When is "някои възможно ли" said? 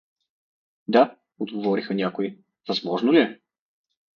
1.93-3.19